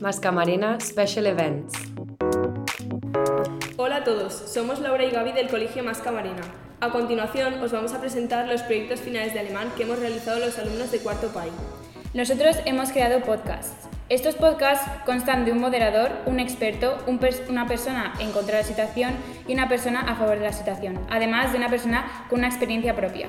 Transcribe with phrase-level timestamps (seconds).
[0.00, 1.74] Mascamarina Special Events.
[3.76, 6.42] Hola a todos, somos Laura y Gaby del Colegio Mascamarina.
[6.80, 10.58] A continuación os vamos a presentar los proyectos finales de alemán que hemos realizado los
[10.58, 11.52] alumnos de cuarto PAI.
[12.12, 13.88] Nosotros hemos creado podcasts.
[14.08, 18.62] Estos podcasts constan de un moderador, un experto, un pers una persona en contra de
[18.62, 19.12] la situación
[19.46, 22.96] y una persona a favor de la situación, además de una persona con una experiencia
[22.96, 23.28] propia.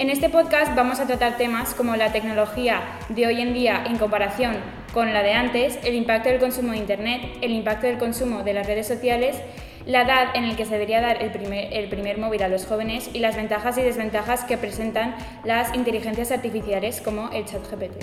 [0.00, 3.98] En este podcast vamos a tratar temas como la tecnología de hoy en día en
[3.98, 4.54] comparación
[4.94, 8.52] con la de antes, el impacto del consumo de Internet, el impacto del consumo de
[8.52, 9.36] las redes sociales,
[9.86, 12.64] la edad en la que se debería dar el primer, el primer móvil a los
[12.64, 17.96] jóvenes y las ventajas y desventajas que presentan las inteligencias artificiales como el chat GPT.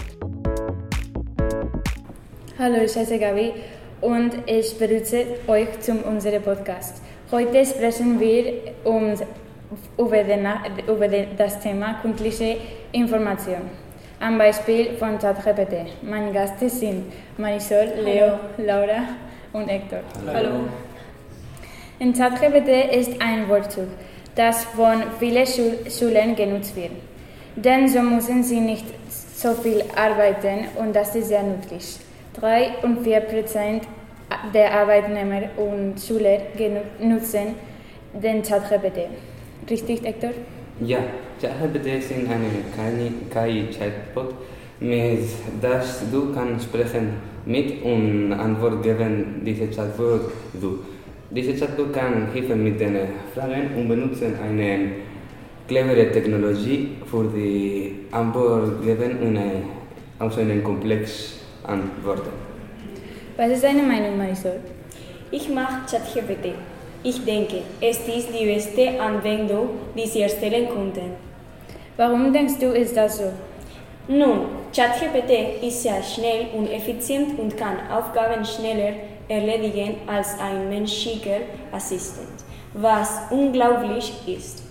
[2.59, 3.53] Hallo, ich heiße Gabi
[4.01, 7.01] und ich begrüße euch zum unserem Podcast.
[7.31, 9.15] Heute sprechen wir um,
[9.97, 10.47] über, den,
[10.87, 12.57] über den, das Thema kundliche
[12.91, 13.69] Information.
[14.19, 16.03] Am Beispiel von ChatGPT.
[16.03, 19.03] Meine Gäste sind Marisol, Leo, Laura
[19.51, 19.99] und Hector.
[20.33, 20.67] Hallo.
[21.99, 23.87] In ChatGPT ist ein Wortzug,
[24.35, 26.91] das von vielen Schul Schulen genutzt wird.
[27.55, 28.85] Denn so müssen sie nicht
[29.35, 31.97] so viel arbeiten und das ist sehr nützlich.
[32.39, 33.83] 3 und 4 Prozent
[34.53, 36.39] der Arbeitnehmer und Schüler
[36.99, 37.55] nutzen
[38.13, 39.09] den ChatGPT.
[39.67, 40.29] Richtig, Hector?
[40.79, 40.99] Ja,
[41.41, 42.27] ChatGPT ist eine
[43.33, 44.35] KI-Chatbot,
[44.79, 45.19] mit
[45.59, 47.13] das du kannst sprechen
[47.45, 50.79] mit und Antwort geben diese Chatbot du.
[51.31, 52.95] Diese Chatbot kann helfen mit den
[53.33, 54.91] Fragen und benutzen eine
[55.67, 59.39] clevere Technologie für die Antwort geben und
[60.19, 62.29] aus einem Komplex antworten.
[63.35, 64.59] Was ist deine Meinung, Marisol?
[65.31, 66.53] Ich mag ChatGPT.
[67.07, 71.11] Ich denke, es ist die beste Anwendung, die Sie erstellen könnten.
[71.97, 73.31] Warum denkst du, ist das so?
[74.07, 78.93] Nun, ChatGPT ist sehr schnell und effizient und kann Aufgaben schneller
[79.27, 84.63] erledigen als ein menschlicher Assistent, was unglaublich ist.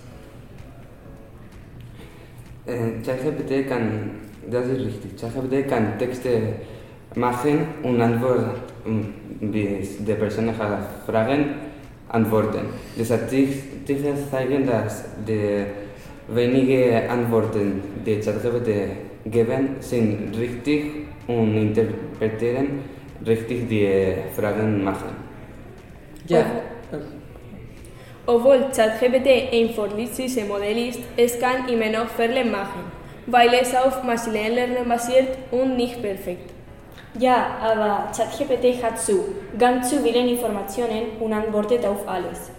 [2.66, 4.10] Äh, ChatGPT kann,
[4.50, 6.54] das ist richtig, ChatGPT kann Texte
[7.14, 11.63] machen und antworten, bis die Person hat Fragen
[12.14, 12.66] antworten.
[12.96, 15.64] Die Statistiken zeigen, dass die
[16.28, 18.70] wenige Antworten, die ChatGPT
[19.26, 22.80] geben, sind richtig und interpretieren
[23.26, 25.16] richtig die Fragen machen.
[26.26, 26.44] Ja.
[28.26, 32.84] Obwohl ChatGPT ein fortschrittliches Modell ist, es kann immer noch Fehler machen,
[33.26, 36.53] weil es auf Maschinenlernen basiert und nicht perfekt.
[37.18, 39.24] Ja, aber ChatGPT hat zu
[39.58, 42.50] ganz zu viele Informationen und antwortet auf alles.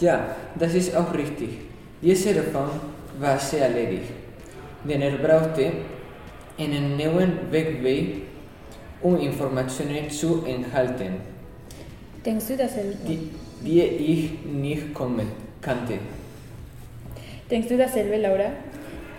[0.00, 1.50] Ja, das ist auch richtig.
[2.02, 2.70] Diese Reform
[3.20, 4.02] war sehr ledig,
[4.82, 5.70] denn er brauchte
[6.58, 8.22] einen neuen Wegweg,
[9.00, 11.20] um Informationen zu enthalten,
[12.24, 12.96] Denkst du dasselbe?
[13.06, 13.30] die,
[13.64, 15.28] die ich nicht kommen
[15.60, 15.94] kannte.
[17.50, 18.50] Denkst du dasselbe, Laura?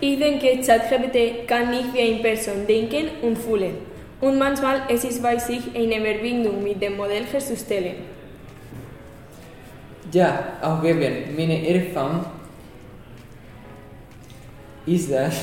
[0.00, 3.76] Ich denke, ChatGPT kann nicht wie eine Person denken und fühlen.
[4.20, 7.94] Und manchmal es ist bei sich eine Verbindung mit dem Modell herzustellen.
[10.12, 12.24] Ja, auch eben, meine Erfahrung
[14.86, 15.34] ist, dass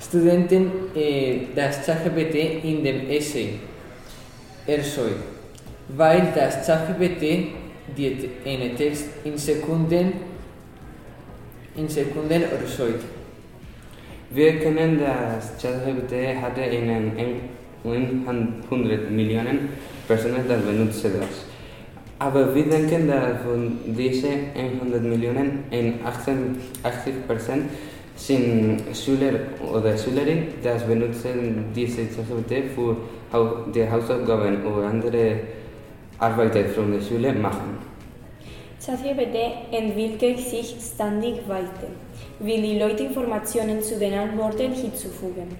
[0.00, 3.58] Studenten äh, das ChatGPT in dem Essay
[4.66, 5.22] erzeugt,
[5.88, 7.48] weil das ChatGPT
[8.44, 10.12] einen Text in Sekunden,
[11.76, 13.04] in Sekunden erzeugt.
[14.34, 17.12] Wir kennen, dass ChatGPT hatte einen
[17.84, 19.68] 100 Millionen
[20.08, 21.44] Personen, das benutzen das.
[22.18, 27.70] Aber wir denken, dass von diesen 100 Millionen in 80 Prozent
[28.16, 29.38] sind Schüler
[29.72, 32.96] oder Schülerinnen, das benutzen diese ChatGPT für
[33.72, 35.36] die Hausaufgaben oder andere
[36.18, 37.93] Arbeiten von der Schule machen.
[38.84, 39.36] ChatGPT
[39.72, 41.88] entwickelt sich ständig weiter,
[42.38, 45.56] will die Leute Informationen zu den Antworten hinzufügen.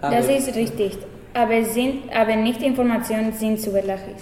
[0.00, 0.98] Das ist richtig,
[1.34, 4.16] aber, sind, aber nicht Informationen sind zuverlässig.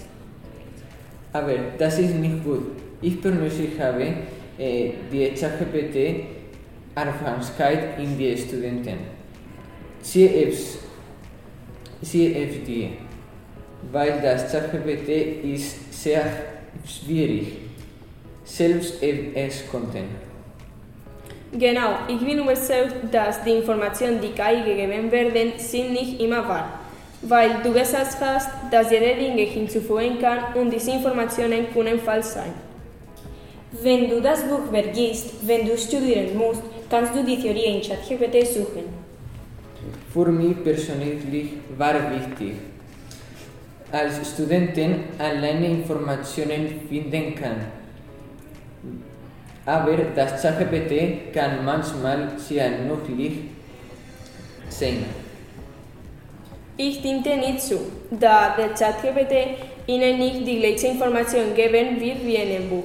[1.32, 2.72] Aber das ist nicht gut.
[3.02, 4.14] Ich persönlich habe
[4.58, 6.24] äh, die ChatGPT
[6.94, 8.98] Aufmerksamkeit in die Studenten.
[10.02, 10.78] CFs,
[12.02, 12.90] CFD,
[13.92, 16.24] weil das ChatGPT ist sehr
[16.86, 17.48] schwierig.
[18.44, 20.28] Selbst es konnten.
[21.52, 26.80] Genau, ich bin überzeugt, dass die Informationen, die KI gegeben werden, sind nicht immer wahr.
[27.22, 32.52] Weil du gesagt hast, dass jeder Dinge hinzufügen kann und diese Informationen können falsch sein.
[33.82, 38.46] Wenn du das Buch vergisst, wenn du studieren musst, kannst du die Theorie in ChatGPT
[38.46, 38.84] suchen.
[40.12, 42.54] Für mich persönlich war wichtig,
[43.90, 47.56] als Studentin alleine Informationen finden kann.
[49.64, 53.32] Aber das ChatGPT kann manchmal sehr nützlich
[54.68, 55.04] sein.
[56.76, 57.80] Ich stimmte nicht zu,
[58.10, 62.84] da der ChatGPT Ihnen nicht die gleiche Information geben wird wie in einem Buch.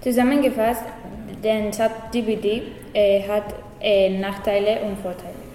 [0.00, 0.84] Zusammengefasst,
[1.42, 2.62] der ChatGPT
[2.94, 5.47] äh, hat äh, Nachteile und Vorteile.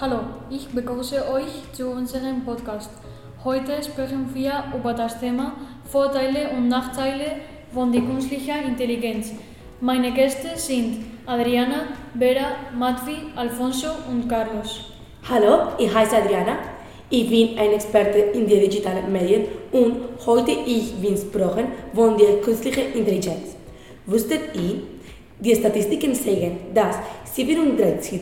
[0.00, 2.88] Hallo, ich begrüße euch zu unserem Podcast.
[3.42, 5.54] Heute sprechen wir über das Thema
[5.90, 7.24] Vorteile und Nachteile
[7.74, 9.32] von der künstlichen Intelligenz.
[9.80, 14.92] Meine Gäste sind Adriana, Vera, Matvi, Alfonso und Carlos.
[15.28, 16.58] Hallo, ich heiße Adriana.
[17.10, 22.40] Ich bin ein Experte in den digitalen Medien und heute ich bin sprechen von der
[22.40, 23.56] künstlichen Intelligenz.
[24.06, 24.80] Wusstet ihr,
[25.40, 26.96] die Statistiken zeigen, dass
[27.34, 28.20] 37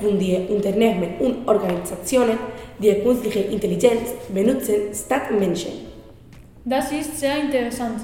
[0.00, 2.38] von den Unternehmen und Organisationen
[2.78, 5.72] die künstliche Intelligenz benutzen statt Menschen.
[6.64, 8.00] Das ist sehr interessant.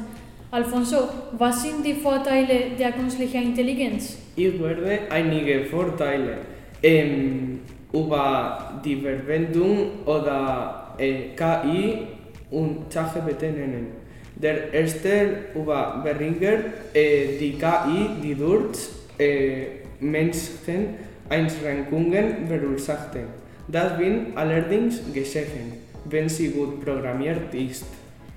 [0.50, 1.08] Alfonso,
[1.38, 4.16] was sind die Vorteile der künstlichen Intelligenz?
[4.36, 6.38] Ich werde einige Vorteile
[6.82, 7.60] ähm,
[7.92, 12.06] über die Verwendung oder äh, KI
[12.50, 14.07] und ChatGPT nennen.
[14.40, 16.58] Der erste über Beringer,
[16.94, 18.88] äh, die KI, die durch
[19.18, 19.66] äh,
[20.00, 20.94] Menschen
[21.28, 23.24] Einschränkungen verursachte.
[23.66, 25.72] Das bin allerdings geschehen,
[26.04, 27.84] wenn sie gut programmiert ist.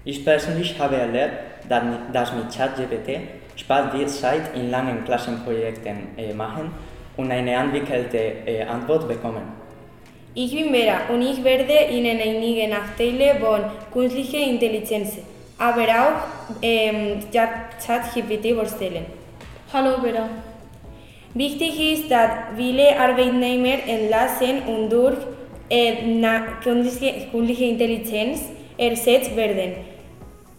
[0.04, 1.34] Ich persönlich habe erlebt,
[1.70, 3.20] dass mit ChatGPT
[3.56, 6.72] spart wir Zeit in langen Klassenprojekten äh, machen
[7.16, 9.44] und eine entwickelte äh, Antwort bekommen.
[10.34, 13.62] Ich bin Vera und ich werde Ihnen einige Nachteile von
[13.94, 15.18] künstlicher Intelligenz,
[15.62, 19.06] aber auch ähm, ChatGPT vorstellen.
[19.72, 20.28] Hallo Vera.
[21.36, 25.18] Wichtig ist, dass viele Arbeitnehmer entlassen und durch
[25.70, 25.98] äh,
[26.64, 28.42] künstliche Intelligenz
[28.76, 29.76] ersetzt werden,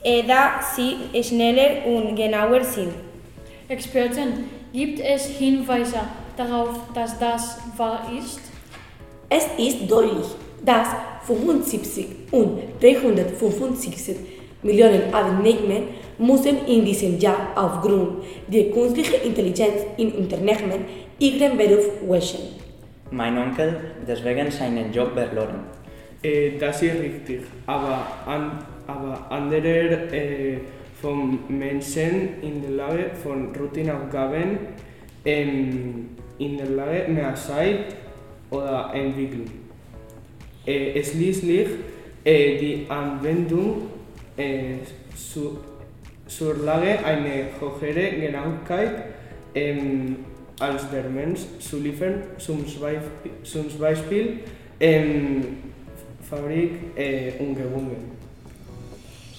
[0.05, 2.95] äh, da sie schneller und genauer sind.
[3.69, 6.01] Experten, gibt es Hinweise
[6.37, 8.41] darauf, dass das wahr ist?
[9.29, 10.27] Es ist deutlich,
[10.65, 10.89] dass
[11.27, 15.83] 75 und 375 Millionen Arbeitnehmer
[16.19, 20.85] müssen in diesem Jahr aufgrund der künstlichen Intelligenz in Unternehmen
[21.19, 22.43] ihren Beruf wechseln.
[23.11, 23.77] Mein Onkel
[24.07, 25.65] deswegen seinen Job verloren.
[26.23, 30.59] Äh, das ist richtig, aber, an, aber andere äh,
[31.01, 34.59] von Menschen in der Lage von Routineaufgaben
[35.25, 37.97] ähm, in der Lage mehr Zeit
[38.51, 39.51] oder Entwicklung.
[40.65, 41.69] Äh, schließlich
[42.25, 43.89] äh, die Anwendung
[44.37, 44.77] äh,
[45.15, 45.59] zu,
[46.27, 49.05] zur Lage eine höhere Genauigkeit
[49.55, 50.17] ähm,
[50.59, 53.01] als der Mensch zu liefern, zum Beispiel,
[53.43, 54.41] zum Beispiel
[54.81, 55.59] ähm,
[56.29, 58.13] Fabrik äh, umgewungen.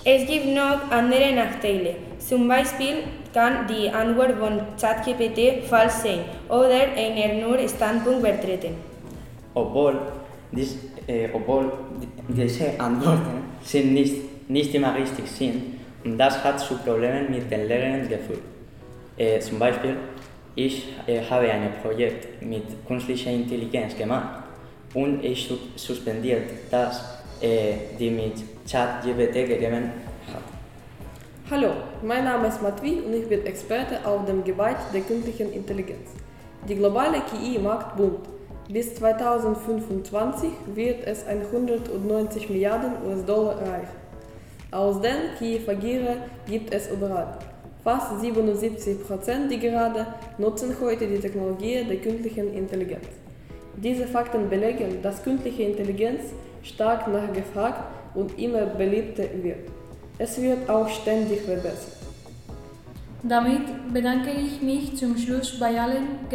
[0.06, 1.96] Es gibt noch andere Nachteile.
[2.20, 3.04] Zum Beispiel
[3.34, 6.20] kann die Antwort von ChatGPT falsch sein
[6.50, 8.76] oder einer nur Standpunkt vertreten.
[9.54, 9.98] Obwohl,
[10.52, 11.72] dies, äh, obwohl
[12.28, 14.16] diese Antworten sind nicht,
[14.54, 18.46] nicht immer richtig sind und das hat zu Problemen mit den Lehrern geführt.
[19.18, 19.96] Äh, zum Beispiel,
[20.56, 20.76] ich
[21.08, 24.44] äh, habe ein Projekt mit künstlicher Intelligenz gemacht
[24.94, 27.04] und ich suspendiert das,
[27.42, 28.36] äh, die mit
[28.70, 29.92] ChatGPT gegeben
[30.32, 30.44] hat.
[31.50, 31.72] Hallo,
[32.04, 36.12] mein Name ist Matvi und ich bin Experte auf dem Gebiet der künstlichen Intelligenz.
[36.70, 38.30] Die globale KI-Markt boomt.
[38.70, 44.03] Bis 2025 wird es 190 Milliarden US-Dollar erreichen.
[44.74, 46.16] Aus den KI-Vergierer
[46.48, 47.38] gibt es überall.
[47.84, 50.08] Fast 77 Prozent der gerade
[50.40, 53.06] nutzen heute die Technologie der künstlichen Intelligenz.
[53.78, 56.22] Diese Fakten belegen, dass künstliche Intelligenz
[56.64, 57.84] stark nachgefragt
[58.16, 59.70] und immer beliebter wird.
[60.18, 61.98] Es wird auch ständig verbessert.
[63.22, 66.28] Damit bedanke ich mich zum Schluss bei allen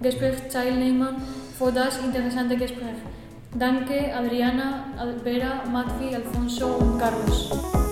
[0.00, 1.16] Gesprächsteilnehmern
[1.58, 3.00] für das interessante Gespräch.
[3.58, 7.85] Danke Adriana, Albera, Matvi, Alfonso und Carlos.